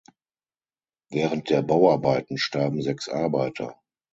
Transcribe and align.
Während 1.11 1.51
der 1.51 1.61
Bauarbeiten 1.61 2.39
starben 2.39 2.81
sechs 2.81 3.07
Arbeiter. 3.07 3.79